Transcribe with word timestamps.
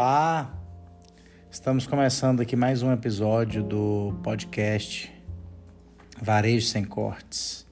Olá! 0.00 0.56
Estamos 1.50 1.84
começando 1.84 2.40
aqui 2.40 2.54
mais 2.54 2.84
um 2.84 2.92
episódio 2.92 3.64
do 3.64 4.14
podcast 4.22 5.12
Varejo 6.22 6.64
Sem 6.68 6.84
Cortes. 6.84 7.66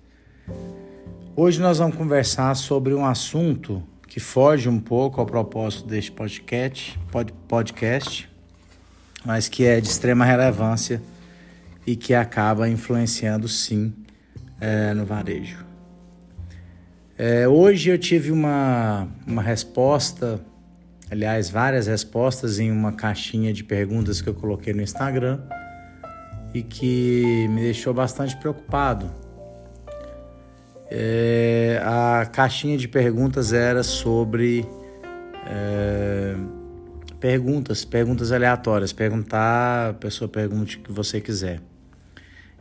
Hoje 1.37 1.61
nós 1.61 1.79
vamos 1.79 1.95
conversar 1.95 2.57
sobre 2.57 2.93
um 2.95 3.07
assunto 3.07 3.81
que 4.09 4.19
foge 4.19 4.69
um 4.69 4.81
pouco 4.81 5.21
ao 5.21 5.27
propósito 5.27 5.87
deste 5.87 6.11
podcast, 6.11 6.99
podcast 7.47 8.29
mas 9.25 9.49
que 9.49 9.65
é 9.65 9.81
de 9.81 9.87
extrema 9.87 10.25
relevância 10.25 11.01
e 11.87 11.95
que 11.95 12.13
acaba 12.13 12.69
influenciando 12.69 13.47
sim 13.47 13.95
é, 14.61 14.93
no 14.93 15.07
varejo. 15.07 15.65
É, 17.17 17.47
hoje 17.47 17.89
eu 17.89 17.97
tive 17.97 18.33
uma, 18.33 19.07
uma 19.25 19.43
resposta 19.43 20.45
aliás, 21.11 21.49
várias 21.51 21.87
respostas 21.87 22.59
em 22.59 22.71
uma 22.71 22.93
caixinha 22.93 23.53
de 23.53 23.63
perguntas 23.63 24.21
que 24.21 24.29
eu 24.29 24.35
coloquei 24.35 24.73
no 24.73 24.83
Instagram 24.83 25.41
e 26.53 26.63
que 26.63 27.47
me 27.49 27.63
deixou 27.63 27.93
bastante 27.93 28.37
preocupado. 28.37 29.11
É, 30.91 31.81
a 31.83 32.27
caixinha 32.27 32.79
de 32.79 32.87
perguntas 32.87 33.53
era 33.53 33.83
sobre 33.83 34.67
é, 35.47 36.35
perguntas, 37.21 37.85
perguntas 37.85 38.33
aleatórias, 38.33 38.93
perguntar, 38.93 39.91
a 39.91 39.95
pessoa 39.95 40.29
pergunte 40.29 40.77
o 40.77 40.81
que 40.81 40.93
você 40.93 41.21
quiser. 41.21 41.61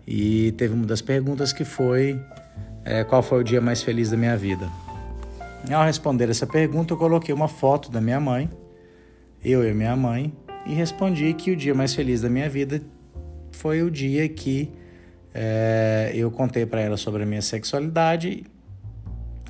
E 0.07 0.51
teve 0.53 0.73
uma 0.73 0.85
das 0.85 1.01
perguntas 1.01 1.51
que 1.51 1.63
foi 1.63 2.19
é, 2.83 3.03
qual 3.03 3.23
foi 3.23 3.41
o 3.41 3.43
dia 3.43 3.59
mais 3.59 3.81
feliz 3.81 4.11
da 4.11 4.17
minha 4.17 4.37
vida. 4.37 4.69
Ao 5.73 5.83
responder 5.83 6.29
essa 6.29 6.45
pergunta, 6.45 6.93
eu 6.93 6.97
coloquei 6.97 7.33
uma 7.33 7.47
foto 7.47 7.89
da 7.89 7.99
minha 7.99 8.19
mãe, 8.19 8.49
eu 9.43 9.67
e 9.67 9.73
minha 9.73 9.95
mãe, 9.95 10.31
e 10.65 10.73
respondi 10.73 11.33
que 11.33 11.51
o 11.51 11.55
dia 11.55 11.73
mais 11.73 11.93
feliz 11.95 12.21
da 12.21 12.29
minha 12.29 12.47
vida 12.47 12.81
foi 13.51 13.81
o 13.81 13.89
dia 13.89 14.29
que 14.29 14.71
é, 15.33 16.11
eu 16.13 16.29
contei 16.29 16.67
para 16.67 16.81
ela 16.81 16.97
sobre 16.97 17.23
a 17.23 17.25
minha 17.25 17.41
sexualidade 17.41 18.45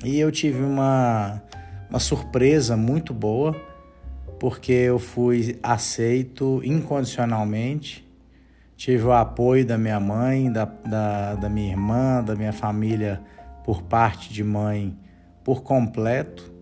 e 0.02 0.18
eu 0.18 0.32
tive 0.32 0.62
uma, 0.62 1.42
uma 1.90 1.98
surpresa 1.98 2.78
muito 2.78 3.12
boa, 3.12 3.54
porque 4.40 4.72
eu 4.72 4.98
fui 4.98 5.58
aceito 5.62 6.62
incondicionalmente, 6.64 8.06
tive 8.74 9.04
o 9.04 9.12
apoio 9.12 9.66
da 9.66 9.76
minha 9.76 10.00
mãe, 10.00 10.50
da, 10.50 10.64
da, 10.64 11.34
da 11.34 11.48
minha 11.50 11.72
irmã, 11.72 12.22
da 12.24 12.34
minha 12.34 12.54
família 12.54 13.20
por 13.64 13.82
parte 13.82 14.32
de 14.32 14.42
mãe 14.42 14.96
por 15.46 15.62
completo 15.62 16.52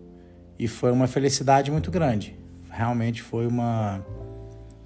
e 0.59 0.67
foi 0.67 0.91
uma 0.91 1.07
felicidade 1.07 1.71
muito 1.71 1.89
grande. 1.89 2.37
Realmente 2.69 3.19
foi 3.19 3.47
uma, 3.47 4.05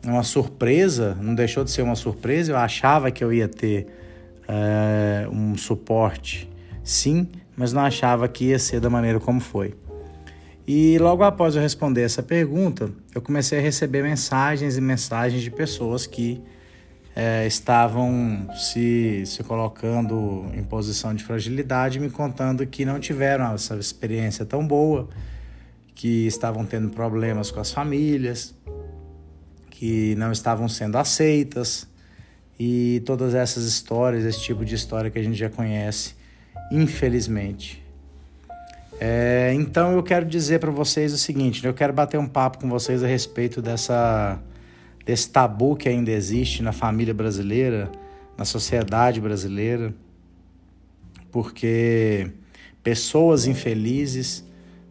uma 0.05 0.23
surpresa, 0.23 1.17
não 1.21 1.35
deixou 1.35 1.65
de 1.65 1.71
ser 1.71 1.81
uma 1.81 1.97
surpresa. 1.97 2.53
Eu 2.53 2.57
achava 2.57 3.11
que 3.11 3.21
eu 3.21 3.33
ia 3.33 3.49
ter 3.49 3.87
é, 4.47 5.27
um 5.29 5.57
suporte, 5.57 6.49
sim, 6.81 7.27
mas 7.57 7.73
não 7.73 7.81
achava 7.81 8.25
que 8.29 8.45
ia 8.45 8.57
ser 8.57 8.79
da 8.79 8.89
maneira 8.89 9.19
como 9.19 9.41
foi. 9.41 9.75
E 10.65 10.97
logo 10.97 11.21
após 11.21 11.57
eu 11.57 11.61
responder 11.61 12.03
essa 12.03 12.23
pergunta, 12.23 12.89
eu 13.13 13.21
comecei 13.21 13.59
a 13.59 13.61
receber 13.61 14.01
mensagens 14.01 14.77
e 14.77 14.81
mensagens 14.81 15.43
de 15.43 15.51
pessoas 15.51 16.07
que 16.07 16.41
é, 17.15 17.45
estavam 17.45 18.49
se, 18.55 19.23
se 19.25 19.43
colocando 19.43 20.45
em 20.53 20.63
posição 20.63 21.13
de 21.13 21.23
fragilidade, 21.23 21.99
me 21.99 22.09
contando 22.09 22.65
que 22.65 22.85
não 22.85 22.99
tiveram 22.99 23.53
essa 23.53 23.75
experiência 23.75 24.45
tão 24.45 24.65
boa, 24.65 25.09
que 25.95 26.27
estavam 26.27 26.65
tendo 26.65 26.89
problemas 26.89 27.51
com 27.51 27.59
as 27.59 27.71
famílias, 27.71 28.55
que 29.69 30.15
não 30.15 30.31
estavam 30.31 30.67
sendo 30.69 30.97
aceitas 30.97 31.87
e 32.59 33.01
todas 33.05 33.33
essas 33.33 33.63
histórias, 33.63 34.23
esse 34.23 34.41
tipo 34.41 34.63
de 34.63 34.75
história 34.75 35.09
que 35.09 35.17
a 35.17 35.23
gente 35.23 35.37
já 35.37 35.49
conhece, 35.49 36.15
infelizmente. 36.71 37.83
É, 38.99 39.53
então 39.55 39.93
eu 39.93 40.03
quero 40.03 40.25
dizer 40.25 40.59
para 40.59 40.71
vocês 40.71 41.13
o 41.13 41.17
seguinte: 41.17 41.65
eu 41.65 41.73
quero 41.73 41.93
bater 41.93 42.19
um 42.19 42.27
papo 42.27 42.59
com 42.59 42.67
vocês 42.67 43.01
a 43.01 43.07
respeito 43.07 43.61
dessa 43.61 44.37
desse 45.09 45.27
tabu 45.27 45.75
que 45.75 45.89
ainda 45.89 46.11
existe 46.11 46.61
na 46.61 46.71
família 46.71 47.15
brasileira, 47.15 47.91
na 48.37 48.45
sociedade 48.45 49.19
brasileira, 49.19 49.91
porque 51.31 52.29
pessoas 52.83 53.47
infelizes, 53.47 54.45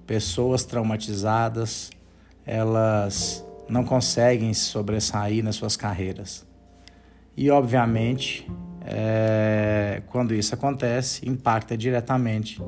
pessoas 0.09 0.65
traumatizadas, 0.65 1.91
elas 2.45 3.47
não 3.69 3.85
conseguem 3.85 4.53
se 4.53 4.63
sobressair 4.63 5.45
nas 5.45 5.55
suas 5.55 5.77
carreiras. 5.77 6.45
E, 7.37 7.49
obviamente, 7.49 8.45
é, 8.85 10.03
quando 10.09 10.35
isso 10.35 10.53
acontece, 10.53 11.29
impacta 11.29 11.77
diretamente 11.77 12.61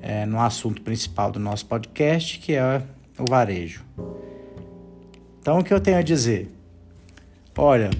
é, 0.00 0.24
no 0.24 0.40
assunto 0.40 0.80
principal 0.80 1.30
do 1.30 1.38
nosso 1.38 1.66
podcast, 1.66 2.38
que 2.38 2.54
é 2.54 2.82
o 3.18 3.28
varejo. 3.28 3.84
Então, 5.38 5.58
o 5.58 5.62
que 5.62 5.74
eu 5.74 5.80
tenho 5.80 5.98
a 5.98 6.02
dizer? 6.02 6.56
Olha, 7.60 7.90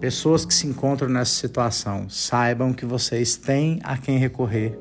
pessoas 0.00 0.44
que 0.44 0.52
se 0.52 0.66
encontram 0.66 1.08
nessa 1.08 1.30
situação, 1.30 2.10
saibam 2.10 2.72
que 2.72 2.84
vocês 2.84 3.36
têm 3.36 3.78
a 3.84 3.96
quem 3.96 4.18
recorrer. 4.18 4.76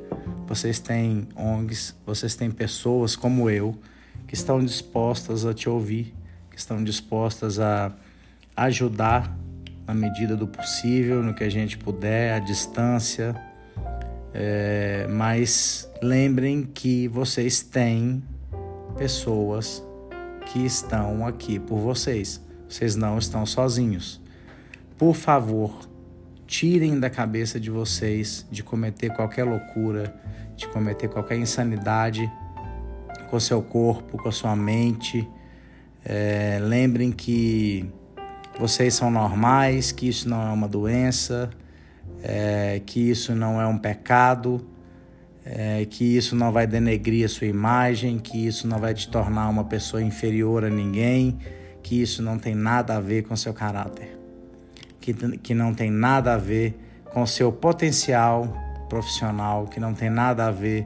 Vocês 0.47 0.79
têm 0.79 1.27
ONGs, 1.35 1.95
vocês 2.03 2.35
têm 2.35 2.49
pessoas 2.49 3.15
como 3.15 3.47
eu 3.47 3.77
que 4.27 4.33
estão 4.33 4.59
dispostas 4.59 5.45
a 5.45 5.53
te 5.53 5.69
ouvir, 5.69 6.15
que 6.49 6.57
estão 6.57 6.83
dispostas 6.83 7.59
a 7.59 7.93
ajudar 8.57 9.37
na 9.85 9.93
medida 9.93 10.35
do 10.35 10.47
possível, 10.47 11.21
no 11.21 11.35
que 11.35 11.43
a 11.43 11.49
gente 11.49 11.77
puder, 11.77 12.33
à 12.33 12.39
distância. 12.39 13.39
É, 14.33 15.05
mas 15.11 15.87
lembrem 16.01 16.63
que 16.63 17.07
vocês 17.07 17.61
têm 17.61 18.23
pessoas 18.97 19.83
que 20.51 20.65
estão 20.65 21.23
aqui 21.27 21.59
por 21.59 21.77
vocês. 21.77 22.43
Vocês 22.75 22.97
não 22.97 23.17
estão 23.17 23.45
sozinhos. 23.45 24.21
Por 24.97 25.15
favor, 25.15 25.87
tirem 26.45 26.99
da 26.99 27.09
cabeça 27.09 27.57
de 27.57 27.71
vocês 27.71 28.45
de 28.51 28.63
cometer 28.63 29.15
qualquer 29.15 29.45
loucura, 29.45 30.13
de 30.57 30.67
cometer 30.67 31.07
qualquer 31.07 31.37
insanidade 31.37 32.29
com 33.29 33.39
seu 33.39 33.61
corpo, 33.61 34.17
com 34.17 34.27
a 34.27 34.31
sua 34.31 34.57
mente. 34.57 35.25
É, 36.03 36.59
lembrem 36.61 37.13
que 37.13 37.89
vocês 38.59 38.93
são 38.93 39.09
normais, 39.09 39.93
que 39.93 40.09
isso 40.09 40.27
não 40.27 40.45
é 40.45 40.51
uma 40.51 40.67
doença, 40.67 41.49
é, 42.21 42.81
que 42.85 43.09
isso 43.09 43.33
não 43.33 43.61
é 43.61 43.65
um 43.65 43.77
pecado, 43.77 44.67
é, 45.45 45.85
que 45.85 46.17
isso 46.17 46.35
não 46.35 46.51
vai 46.51 46.67
denegrir 46.67 47.23
a 47.23 47.29
sua 47.29 47.47
imagem, 47.47 48.19
que 48.19 48.45
isso 48.45 48.67
não 48.67 48.79
vai 48.79 48.93
te 48.93 49.07
tornar 49.07 49.47
uma 49.47 49.63
pessoa 49.63 50.03
inferior 50.03 50.65
a 50.65 50.69
ninguém 50.69 51.39
que 51.85 52.01
isso 52.01 52.23
não 52.23 52.39
tem 52.39 52.55
nada 52.55 52.95
a 52.95 52.99
ver 52.99 53.27
com 53.27 53.35
seu 53.35 53.53
caráter, 53.53 54.17
que, 54.99 55.13
que 55.37 55.53
não 55.53 55.71
tem 55.71 55.91
nada 55.91 56.33
a 56.33 56.37
ver 56.37 56.75
com 57.13 57.27
seu 57.27 57.51
potencial 57.51 58.51
profissional, 58.89 59.67
que 59.67 59.79
não 59.79 59.93
tem 59.93 60.09
nada 60.09 60.47
a 60.47 60.51
ver 60.51 60.83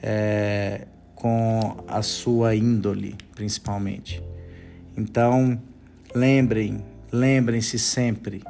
é, 0.00 0.86
com 1.16 1.82
a 1.88 2.02
sua 2.02 2.54
índole, 2.54 3.16
principalmente. 3.34 4.22
Então, 4.96 5.60
lembrem, 6.14 6.84
lembrem-se 7.10 7.76
sempre, 7.76 8.40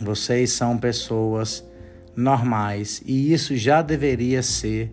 vocês 0.00 0.50
são 0.50 0.76
pessoas 0.76 1.64
normais 2.16 3.00
e 3.06 3.32
isso 3.32 3.56
já 3.56 3.82
deveria 3.82 4.42
ser 4.42 4.92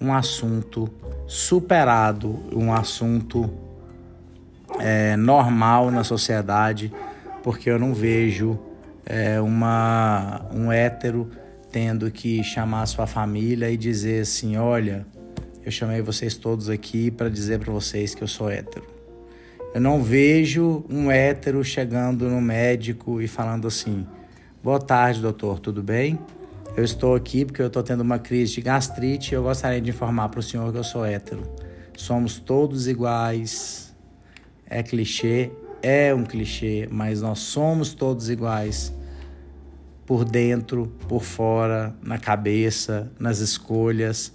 um 0.00 0.12
assunto 0.12 0.92
superado, 1.28 2.42
um 2.52 2.72
assunto 2.72 3.63
é, 4.80 5.16
normal 5.16 5.90
na 5.90 6.04
sociedade, 6.04 6.92
porque 7.42 7.70
eu 7.70 7.78
não 7.78 7.94
vejo 7.94 8.58
é, 9.04 9.40
uma, 9.40 10.46
um 10.52 10.72
hétero 10.72 11.30
tendo 11.70 12.10
que 12.10 12.42
chamar 12.42 12.86
sua 12.86 13.06
família 13.06 13.70
e 13.70 13.76
dizer 13.76 14.22
assim: 14.22 14.56
olha, 14.56 15.06
eu 15.64 15.72
chamei 15.72 16.00
vocês 16.00 16.36
todos 16.36 16.68
aqui 16.68 17.10
para 17.10 17.28
dizer 17.28 17.58
para 17.58 17.72
vocês 17.72 18.14
que 18.14 18.22
eu 18.22 18.28
sou 18.28 18.50
hétero. 18.50 18.86
Eu 19.74 19.80
não 19.80 20.02
vejo 20.02 20.84
um 20.88 21.10
hétero 21.10 21.64
chegando 21.64 22.28
no 22.28 22.40
médico 22.40 23.20
e 23.20 23.26
falando 23.26 23.66
assim: 23.66 24.06
boa 24.62 24.78
tarde, 24.78 25.20
doutor, 25.20 25.58
tudo 25.58 25.82
bem? 25.82 26.18
Eu 26.76 26.84
estou 26.84 27.14
aqui 27.14 27.44
porque 27.44 27.60
eu 27.60 27.66
estou 27.66 27.82
tendo 27.82 28.00
uma 28.02 28.18
crise 28.18 28.54
de 28.54 28.60
gastrite 28.60 29.32
e 29.32 29.34
eu 29.34 29.42
gostaria 29.42 29.80
de 29.80 29.90
informar 29.90 30.28
para 30.28 30.40
o 30.40 30.42
senhor 30.42 30.70
que 30.72 30.78
eu 30.78 30.84
sou 30.84 31.04
hétero. 31.04 31.42
Somos 31.96 32.38
todos 32.38 32.88
iguais, 32.88 33.83
é 34.66 34.82
clichê, 34.82 35.50
é 35.82 36.14
um 36.14 36.24
clichê, 36.24 36.88
mas 36.90 37.20
nós 37.20 37.40
somos 37.40 37.92
todos 37.92 38.30
iguais 38.30 38.92
por 40.06 40.24
dentro, 40.24 40.86
por 41.08 41.22
fora, 41.22 41.94
na 42.02 42.18
cabeça, 42.18 43.10
nas 43.18 43.38
escolhas, 43.38 44.34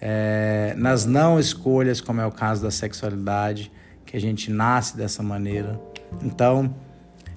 é, 0.00 0.74
nas 0.76 1.04
não 1.04 1.38
escolhas, 1.38 2.00
como 2.00 2.20
é 2.20 2.26
o 2.26 2.32
caso 2.32 2.62
da 2.62 2.70
sexualidade, 2.70 3.70
que 4.04 4.16
a 4.16 4.20
gente 4.20 4.50
nasce 4.50 4.96
dessa 4.96 5.22
maneira. 5.22 5.80
Então, 6.22 6.74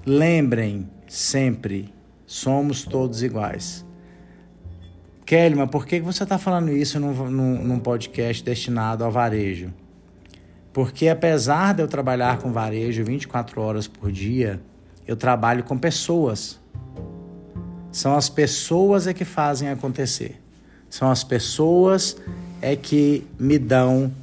lembrem 0.06 0.90
sempre, 1.08 1.94
somos 2.26 2.84
todos 2.84 3.24
iguais. 3.24 3.86
Kelly, 5.26 5.56
mas 5.56 5.70
por 5.70 5.86
que 5.86 6.00
você 6.00 6.24
está 6.24 6.38
falando 6.38 6.72
isso 6.72 7.00
num, 7.00 7.14
num, 7.30 7.64
num 7.64 7.80
podcast 7.80 8.44
destinado 8.44 9.04
ao 9.04 9.12
varejo? 9.12 9.74
Porque 10.78 11.10
apesar 11.10 11.74
de 11.74 11.82
eu 11.82 11.88
trabalhar 11.88 12.38
com 12.38 12.52
varejo 12.52 13.04
24 13.04 13.60
horas 13.60 13.88
por 13.88 14.12
dia, 14.12 14.62
eu 15.08 15.16
trabalho 15.16 15.64
com 15.64 15.76
pessoas. 15.76 16.60
São 17.92 18.16
as 18.16 18.30
pessoas 18.30 19.08
é 19.08 19.14
que 19.16 19.26
fazem 19.26 19.70
acontecer. 19.70 20.40
São 20.88 21.10
as 21.10 21.24
pessoas 21.24 22.16
é 22.62 22.76
que 22.76 23.26
me 23.40 23.58
dão 23.58 24.14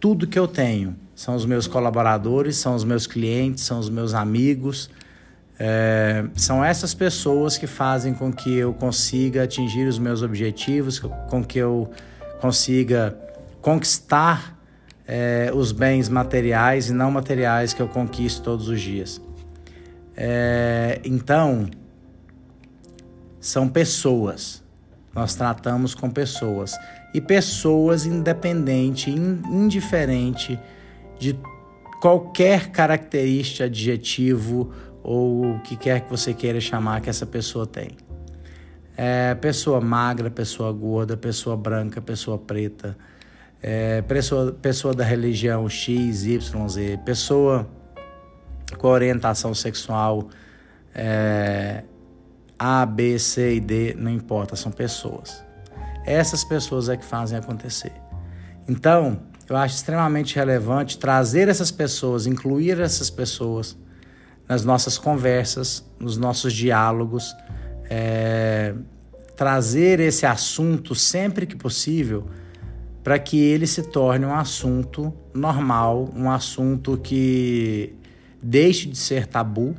tudo 0.00 0.26
que 0.26 0.36
eu 0.36 0.48
tenho. 0.48 0.96
São 1.14 1.36
os 1.36 1.46
meus 1.46 1.68
colaboradores, 1.68 2.56
são 2.56 2.74
os 2.74 2.82
meus 2.82 3.06
clientes, 3.06 3.62
são 3.62 3.78
os 3.78 3.88
meus 3.88 4.12
amigos. 4.12 4.90
É, 5.56 6.24
são 6.34 6.64
essas 6.64 6.92
pessoas 6.94 7.56
que 7.56 7.68
fazem 7.68 8.12
com 8.12 8.32
que 8.32 8.52
eu 8.52 8.74
consiga 8.74 9.44
atingir 9.44 9.86
os 9.86 10.00
meus 10.00 10.20
objetivos, 10.20 10.98
com 10.98 11.44
que 11.44 11.60
eu 11.60 11.88
consiga 12.40 13.16
conquistar 13.60 14.60
é, 15.14 15.50
os 15.52 15.72
bens 15.72 16.08
materiais 16.08 16.88
e 16.88 16.92
não 16.94 17.10
materiais 17.10 17.74
que 17.74 17.82
eu 17.82 17.88
conquisto 17.88 18.42
todos 18.42 18.68
os 18.68 18.80
dias. 18.80 19.20
É, 20.16 21.02
então, 21.04 21.68
são 23.38 23.68
pessoas. 23.68 24.62
Nós 25.14 25.34
tratamos 25.34 25.94
com 25.94 26.08
pessoas. 26.08 26.74
E 27.12 27.20
pessoas 27.20 28.06
independente, 28.06 29.10
indiferente 29.10 30.58
de 31.18 31.38
qualquer 32.00 32.70
característica, 32.70 33.64
adjetivo 33.64 34.72
ou 35.02 35.56
o 35.56 35.60
que 35.60 35.76
quer 35.76 36.00
que 36.00 36.08
você 36.08 36.32
queira 36.32 36.58
chamar 36.58 37.02
que 37.02 37.10
essa 37.10 37.26
pessoa 37.26 37.66
tem. 37.66 37.90
É, 38.96 39.34
pessoa 39.34 39.78
magra, 39.78 40.30
pessoa 40.30 40.72
gorda, 40.72 41.18
pessoa 41.18 41.54
branca, 41.54 42.00
pessoa 42.00 42.38
preta, 42.38 42.96
é, 43.62 44.02
pessoa, 44.02 44.52
pessoa 44.52 44.92
da 44.92 45.04
religião 45.04 45.68
X, 45.68 46.24
Y, 46.24 46.68
Z, 46.68 46.98
pessoa 47.04 47.68
com 48.76 48.88
orientação 48.88 49.54
sexual 49.54 50.28
é, 50.94 51.84
A, 52.58 52.84
B, 52.84 53.18
C 53.18 53.56
e 53.56 53.60
D, 53.60 53.94
não 53.96 54.10
importa, 54.10 54.56
são 54.56 54.72
pessoas. 54.72 55.44
Essas 56.04 56.42
pessoas 56.42 56.88
é 56.88 56.96
que 56.96 57.04
fazem 57.04 57.38
acontecer. 57.38 57.92
Então, 58.68 59.20
eu 59.48 59.56
acho 59.56 59.76
extremamente 59.76 60.34
relevante 60.34 60.98
trazer 60.98 61.48
essas 61.48 61.70
pessoas, 61.70 62.26
incluir 62.26 62.80
essas 62.80 63.10
pessoas 63.10 63.76
nas 64.48 64.64
nossas 64.64 64.98
conversas, 64.98 65.84
nos 66.00 66.16
nossos 66.16 66.52
diálogos, 66.52 67.34
é, 67.88 68.74
trazer 69.36 70.00
esse 70.00 70.26
assunto 70.26 70.94
sempre 70.94 71.46
que 71.46 71.56
possível 71.56 72.26
para 73.02 73.18
que 73.18 73.38
ele 73.38 73.66
se 73.66 73.82
torne 73.82 74.24
um 74.24 74.34
assunto 74.34 75.12
normal, 75.34 76.08
um 76.14 76.30
assunto 76.30 76.96
que 76.96 77.94
deixe 78.40 78.88
de 78.88 78.96
ser 78.96 79.26
tabu, 79.26 79.74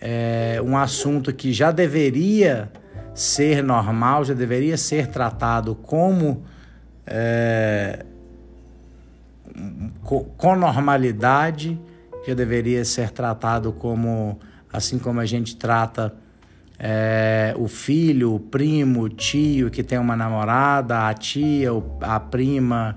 é 0.00 0.60
um 0.64 0.76
assunto 0.76 1.32
que 1.32 1.52
já 1.52 1.72
deveria 1.72 2.70
ser 3.14 3.64
normal, 3.64 4.24
já 4.24 4.34
deveria 4.34 4.76
ser 4.76 5.08
tratado 5.08 5.74
como 5.74 6.44
é, 7.04 8.04
com 10.36 10.54
normalidade, 10.54 11.80
já 12.26 12.34
deveria 12.34 12.84
ser 12.84 13.10
tratado 13.10 13.72
como 13.72 14.38
assim 14.72 14.98
como 14.98 15.18
a 15.18 15.26
gente 15.26 15.56
trata 15.56 16.14
é, 16.78 17.54
o 17.58 17.66
filho, 17.66 18.34
o 18.34 18.40
primo, 18.40 19.02
o 19.02 19.08
tio 19.08 19.70
que 19.70 19.82
tem 19.82 19.98
uma 19.98 20.14
namorada, 20.14 21.08
a 21.08 21.14
tia, 21.14 21.70
a 22.02 22.20
prima, 22.20 22.96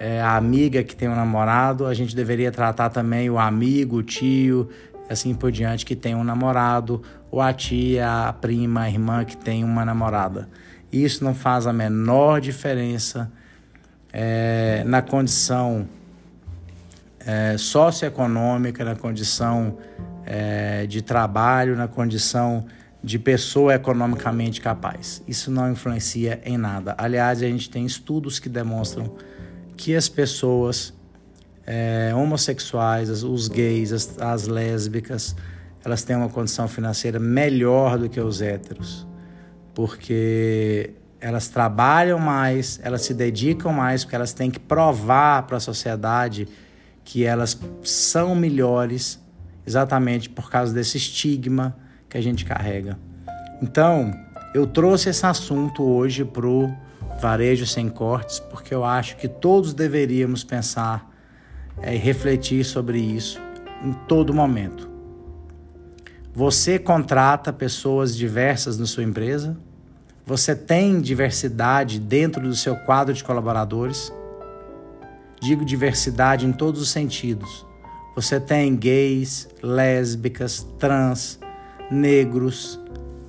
é, 0.00 0.20
a 0.20 0.36
amiga 0.36 0.82
que 0.82 0.96
tem 0.96 1.08
um 1.08 1.14
namorado, 1.14 1.86
a 1.86 1.94
gente 1.94 2.16
deveria 2.16 2.50
tratar 2.50 2.90
também 2.90 3.30
o 3.30 3.38
amigo, 3.38 3.98
o 3.98 4.02
tio, 4.02 4.68
assim 5.08 5.34
por 5.34 5.52
diante, 5.52 5.86
que 5.86 5.94
tem 5.94 6.14
um 6.14 6.24
namorado, 6.24 7.02
ou 7.30 7.40
a 7.40 7.52
tia, 7.52 8.28
a 8.28 8.32
prima, 8.32 8.82
a 8.82 8.90
irmã 8.90 9.24
que 9.24 9.36
tem 9.36 9.62
uma 9.62 9.84
namorada. 9.84 10.48
Isso 10.92 11.22
não 11.22 11.34
faz 11.34 11.66
a 11.66 11.72
menor 11.72 12.40
diferença 12.40 13.30
é, 14.12 14.82
na 14.84 15.00
condição 15.00 15.88
é, 17.24 17.56
socioeconômica, 17.56 18.84
na 18.84 18.96
condição 18.96 19.78
é, 20.26 20.86
de 20.86 21.00
trabalho, 21.00 21.76
na 21.76 21.86
condição 21.86 22.66
de 23.02 23.18
pessoa 23.18 23.74
economicamente 23.74 24.60
capaz. 24.60 25.22
Isso 25.26 25.50
não 25.50 25.70
influencia 25.70 26.40
em 26.44 26.56
nada. 26.56 26.94
Aliás, 26.96 27.42
a 27.42 27.46
gente 27.46 27.68
tem 27.68 27.84
estudos 27.84 28.38
que 28.38 28.48
demonstram 28.48 29.16
que 29.76 29.96
as 29.96 30.08
pessoas 30.08 30.94
é, 31.66 32.12
homossexuais, 32.14 33.24
os 33.24 33.48
gays, 33.48 33.92
as, 33.92 34.18
as 34.20 34.46
lésbicas, 34.46 35.34
elas 35.84 36.04
têm 36.04 36.14
uma 36.14 36.28
condição 36.28 36.68
financeira 36.68 37.18
melhor 37.18 37.98
do 37.98 38.08
que 38.08 38.20
os 38.20 38.40
héteros, 38.40 39.06
porque 39.74 40.90
elas 41.20 41.48
trabalham 41.48 42.20
mais, 42.20 42.78
elas 42.82 43.02
se 43.02 43.14
dedicam 43.14 43.72
mais, 43.72 44.04
porque 44.04 44.14
elas 44.14 44.32
têm 44.32 44.50
que 44.50 44.60
provar 44.60 45.44
para 45.44 45.56
a 45.56 45.60
sociedade 45.60 46.46
que 47.04 47.24
elas 47.24 47.58
são 47.82 48.34
melhores, 48.34 49.20
exatamente 49.66 50.28
por 50.28 50.48
causa 50.48 50.72
desse 50.72 50.96
estigma 50.96 51.76
que 52.12 52.18
a 52.18 52.22
gente 52.22 52.44
carrega. 52.44 52.98
Então, 53.62 54.12
eu 54.54 54.66
trouxe 54.66 55.08
esse 55.08 55.24
assunto 55.24 55.82
hoje 55.82 56.26
para 56.26 56.46
o 56.46 56.70
Varejo 57.18 57.66
Sem 57.66 57.88
Cortes, 57.88 58.38
porque 58.38 58.74
eu 58.74 58.84
acho 58.84 59.16
que 59.16 59.26
todos 59.26 59.72
deveríamos 59.72 60.44
pensar 60.44 61.10
é, 61.80 61.94
e 61.94 61.98
refletir 61.98 62.64
sobre 62.64 62.98
isso 62.98 63.40
em 63.82 63.94
todo 64.06 64.34
momento. 64.34 64.90
Você 66.34 66.78
contrata 66.78 67.50
pessoas 67.50 68.14
diversas 68.14 68.78
na 68.78 68.84
sua 68.84 69.04
empresa? 69.04 69.56
Você 70.26 70.54
tem 70.54 71.00
diversidade 71.00 71.98
dentro 71.98 72.42
do 72.42 72.54
seu 72.54 72.76
quadro 72.76 73.14
de 73.14 73.24
colaboradores? 73.24 74.12
Digo 75.40 75.64
diversidade 75.64 76.44
em 76.44 76.52
todos 76.52 76.82
os 76.82 76.90
sentidos. 76.90 77.66
Você 78.14 78.38
tem 78.38 78.76
gays, 78.76 79.48
lésbicas, 79.62 80.66
trans, 80.78 81.40
negros, 81.90 82.80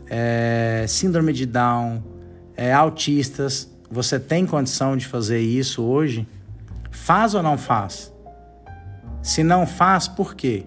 é, 0.10 0.86
síndrome 0.88 1.34
de 1.34 1.46
Down, 1.46 2.04
é, 2.56 2.74
autistas. 2.74 3.70
Você 3.90 4.20
tem 4.20 4.46
condição 4.46 4.98
de 4.98 5.08
fazer 5.08 5.40
isso 5.40 5.84
hoje? 5.84 6.28
Faz 6.92 7.34
ou 7.34 7.44
não 7.44 7.58
faz? 7.58 8.14
Se 9.22 9.44
não 9.44 9.66
faz, 9.66 10.08
por 10.08 10.36
quê? 10.36 10.64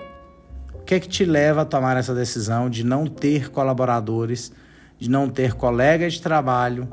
O 0.75 0.79
que 0.81 0.95
é 0.95 1.01
que 1.01 1.09
te 1.09 1.25
leva 1.25 1.63
a 1.63 1.65
tomar 1.65 1.97
essa 1.97 2.15
decisão 2.15 2.71
de 2.71 2.85
não 2.85 3.07
ter 3.07 3.51
colaboradores, 3.51 4.53
de 4.99 5.11
não 5.11 5.29
ter 5.29 5.55
colegas 5.55 6.15
de 6.15 6.23
trabalho 6.23 6.89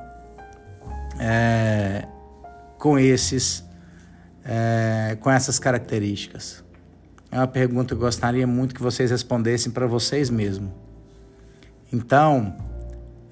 é, 1.19 2.07
com 2.77 2.97
esses 2.97 3.63
é, 4.43 5.17
com 5.19 5.29
essas 5.29 5.59
características? 5.59 6.63
É 7.33 7.37
uma 7.37 7.47
pergunta 7.47 7.87
que 7.87 7.93
eu 7.95 7.97
gostaria 7.97 8.45
muito 8.45 8.75
que 8.75 8.81
vocês 8.83 9.09
respondessem 9.09 9.71
para 9.71 9.87
vocês 9.87 10.29
mesmos. 10.29 10.69
Então, 11.91 12.55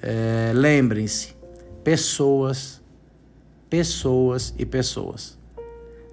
é, 0.01 0.51
lembrem-se: 0.55 1.35
pessoas, 1.83 2.81
pessoas 3.69 4.55
e 4.57 4.65
pessoas. 4.65 5.37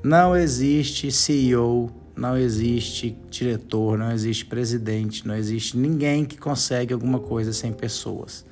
Não 0.04 0.37
existe 0.37 1.11
CEO, 1.11 1.90
não 2.14 2.37
existe 2.37 3.16
diretor, 3.30 3.97
não 3.97 4.12
existe 4.12 4.45
presidente, 4.45 5.26
não 5.26 5.35
existe 5.35 5.75
ninguém 5.75 6.26
que 6.26 6.37
consegue 6.37 6.92
alguma 6.92 7.18
coisa 7.18 7.54
sem 7.54 7.73
pessoas. 7.73 8.45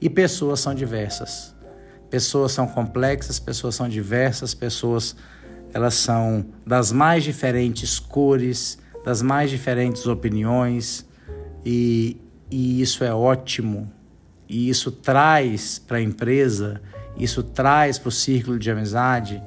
E 0.00 0.08
pessoas 0.08 0.60
são 0.60 0.72
diversas. 0.72 1.52
Pessoas 2.08 2.52
são 2.52 2.68
complexas, 2.68 3.40
pessoas 3.40 3.74
são 3.74 3.88
diversas, 3.88 4.54
pessoas 4.54 5.16
elas 5.72 5.94
são 5.94 6.46
das 6.64 6.92
mais 6.92 7.24
diferentes 7.24 7.98
cores, 7.98 8.78
das 9.04 9.20
mais 9.20 9.50
diferentes 9.50 10.06
opiniões, 10.06 11.06
e, 11.64 12.16
e 12.50 12.80
isso 12.80 13.04
é 13.04 13.14
ótimo. 13.14 13.92
E 14.48 14.68
isso 14.68 14.90
traz 14.90 15.78
para 15.78 15.98
a 15.98 16.02
empresa, 16.02 16.80
isso 17.16 17.42
traz 17.42 17.98
para 17.98 18.08
o 18.08 18.12
círculo 18.12 18.58
de 18.58 18.70
amizade, 18.70 19.42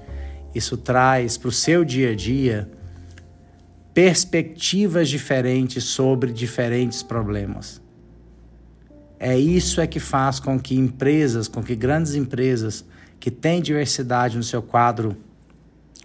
isso 0.53 0.77
traz 0.77 1.37
para 1.37 1.49
o 1.49 1.51
seu 1.51 1.83
dia 1.83 2.11
a 2.11 2.15
dia 2.15 2.69
perspectivas 3.93 5.09
diferentes 5.09 5.83
sobre 5.83 6.31
diferentes 6.31 7.01
problemas. 7.01 7.81
É 9.19 9.37
isso 9.37 9.81
é 9.81 9.87
que 9.87 9.99
faz 9.99 10.39
com 10.39 10.59
que 10.59 10.75
empresas, 10.75 11.47
com 11.47 11.63
que 11.63 11.75
grandes 11.75 12.13
empresas 12.13 12.85
que 13.19 13.31
têm 13.31 13.59
diversidade 13.59 14.37
no 14.37 14.43
seu 14.43 14.61
quadro 14.61 15.17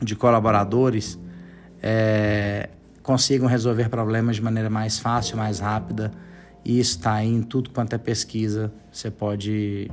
de 0.01 0.17
colaboradores 0.17 1.19
é, 1.83 2.71
consigam 3.03 3.49
resolver 3.49 3.89
problemas 3.89 4.37
de 4.37 4.43
maneira 4.43 4.71
mais 4.71 4.99
fácil, 4.99 5.37
mais 5.37 5.59
rápida. 5.59 6.11
E 6.65 6.79
está 6.79 7.15
aí 7.15 7.29
em 7.29 7.43
tudo 7.43 7.71
quanto 7.71 7.95
é 7.95 7.99
pesquisa. 7.99 8.73
Você 8.91 9.11
pode 9.11 9.91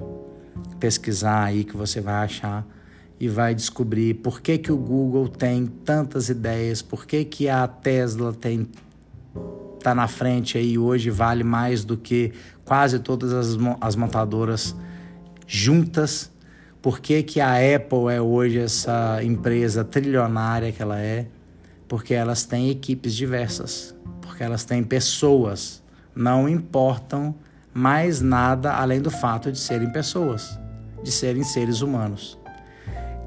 pesquisar 0.80 1.46
aí 1.46 1.64
que 1.64 1.76
você 1.76 2.00
vai 2.00 2.26
achar 2.26 2.66
e 3.20 3.28
vai 3.28 3.54
descobrir 3.54 4.14
por 4.16 4.42
que, 4.42 4.58
que 4.58 4.72
o 4.72 4.78
Google 4.78 5.28
tem 5.28 5.66
tantas 5.66 6.30
ideias, 6.30 6.82
por 6.82 7.06
que, 7.06 7.26
que 7.26 7.50
a 7.50 7.68
Tesla 7.68 8.34
tem 8.34 8.68
tá 9.80 9.96
na 9.96 10.08
frente 10.08 10.58
aí 10.58 10.78
hoje 10.78 11.10
vale 11.10 11.44
mais 11.44 11.86
do 11.86 11.96
que 11.96 12.34
quase 12.66 13.00
todas 13.00 13.32
as, 13.32 13.58
as 13.80 13.96
montadoras 13.96 14.76
juntas. 15.48 16.30
Por 16.82 17.00
que, 17.00 17.24
que 17.24 17.42
a 17.42 17.54
Apple 17.54 18.14
é 18.14 18.22
hoje 18.22 18.60
essa 18.60 19.24
empresa 19.24 19.84
trilionária 19.84 20.72
que 20.72 20.82
ela 20.82 21.00
é? 21.00 21.28
Porque 21.90 22.14
elas 22.14 22.46
têm 22.46 22.70
equipes 22.70 23.14
diversas, 23.14 23.94
porque 24.22 24.42
elas 24.42 24.64
têm 24.64 24.82
pessoas. 24.82 25.84
Não 26.16 26.48
importam 26.48 27.36
mais 27.74 28.22
nada 28.22 28.74
além 28.76 29.02
do 29.02 29.12
fato 29.12 29.52
de 29.52 29.60
serem 29.60 29.92
pessoas, 29.92 30.58
de 31.04 31.12
serem 31.12 31.44
seres 31.44 31.82
humanos. 31.82 32.40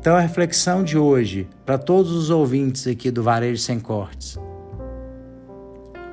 Então 0.01 0.17
a 0.17 0.21
reflexão 0.21 0.83
de 0.83 0.97
hoje, 0.97 1.47
para 1.67 1.77
todos 1.77 2.11
os 2.11 2.31
ouvintes 2.31 2.87
aqui 2.87 3.11
do 3.11 3.23
Varejo 3.23 3.61
Sem 3.61 3.79
Cortes, 3.79 4.39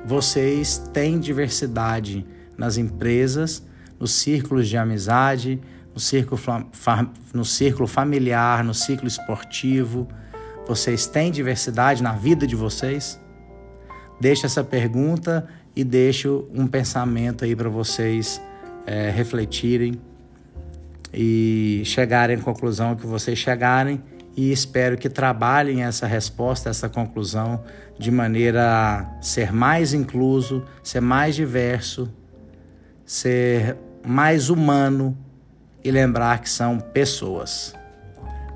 vocês 0.04 0.78
têm 0.92 1.18
diversidade 1.18 2.26
nas 2.56 2.76
empresas, 2.76 3.64
nos 3.98 4.12
círculos 4.12 4.68
de 4.68 4.76
amizade, 4.76 5.60
no 5.94 6.00
círculo, 6.00 6.40
no 7.34 7.44
círculo 7.44 7.86
familiar, 7.86 8.64
no 8.64 8.72
ciclo 8.72 9.08
esportivo. 9.08 10.08
Vocês 10.70 11.04
têm 11.04 11.32
diversidade 11.32 12.00
na 12.00 12.12
vida 12.12 12.46
de 12.46 12.54
vocês? 12.54 13.20
Deixo 14.20 14.46
essa 14.46 14.62
pergunta 14.62 15.48
e 15.74 15.82
deixo 15.82 16.48
um 16.54 16.64
pensamento 16.64 17.44
aí 17.44 17.56
para 17.56 17.68
vocês 17.68 18.40
é, 18.86 19.10
refletirem 19.10 20.00
e 21.12 21.82
chegarem 21.84 22.36
à 22.36 22.40
conclusão 22.40 22.94
que 22.94 23.04
vocês 23.04 23.36
chegarem 23.36 24.00
e 24.36 24.52
espero 24.52 24.96
que 24.96 25.08
trabalhem 25.08 25.82
essa 25.82 26.06
resposta, 26.06 26.70
essa 26.70 26.88
conclusão 26.88 27.64
de 27.98 28.12
maneira 28.12 28.62
a 28.64 29.20
ser 29.20 29.52
mais 29.52 29.92
incluso, 29.92 30.64
ser 30.84 31.00
mais 31.00 31.34
diverso, 31.34 32.08
ser 33.04 33.76
mais 34.06 34.48
humano 34.48 35.18
e 35.82 35.90
lembrar 35.90 36.40
que 36.40 36.48
são 36.48 36.78
pessoas. 36.78 37.74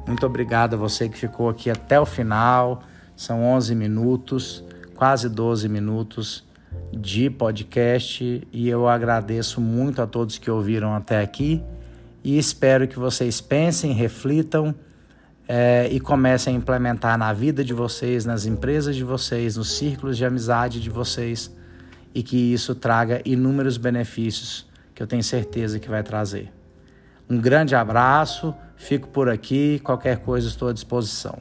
Muito 0.07 0.27
obrigado 0.27 0.75
a 0.75 0.77
você 0.77 1.09
que 1.09 1.17
ficou 1.17 1.49
aqui 1.49 1.71
até 1.71 1.99
o 1.99 2.05
final. 2.05 2.83
São 3.17 3.43
11 3.43 3.75
minutos, 3.75 4.63
quase 4.95 5.29
12 5.29 5.69
minutos 5.69 6.45
de 6.93 7.31
podcast 7.31 8.47
e 8.53 8.69
eu 8.69 8.89
agradeço 8.89 9.61
muito 9.61 10.03
a 10.03 10.07
todos 10.07 10.39
que 10.39 10.51
ouviram 10.51 10.95
até 10.95 11.21
aqui 11.21 11.63
e 12.23 12.39
espero 12.39 12.89
que 12.89 12.99
vocês 12.99 13.41
pensem, 13.41 13.93
reflitam 13.93 14.75
é, 15.47 15.89
e 15.91 16.01
comecem 16.01 16.55
a 16.55 16.59
implementar 16.59 17.19
na 17.19 17.33
vida 17.33 17.63
de 17.63 17.73
vocês, 17.75 18.25
nas 18.25 18.47
empresas 18.47 18.97
de 18.97 19.05
vocês, 19.05 19.57
nos 19.57 19.77
círculos 19.77 20.17
de 20.17 20.25
amizade 20.25 20.81
de 20.81 20.91
vocês 20.91 21.55
e 22.15 22.23
que 22.23 22.53
isso 22.53 22.75
traga 22.75 23.21
inúmeros 23.25 23.77
benefícios 23.77 24.67
que 24.95 25.03
eu 25.03 25.07
tenho 25.07 25.23
certeza 25.23 25.79
que 25.79 25.89
vai 25.89 26.03
trazer. 26.03 26.64
Um 27.29 27.39
grande 27.39 27.75
abraço, 27.75 28.55
fico 28.77 29.09
por 29.09 29.29
aqui, 29.29 29.81
qualquer 29.83 30.19
coisa 30.19 30.47
estou 30.47 30.69
à 30.69 30.73
disposição. 30.73 31.39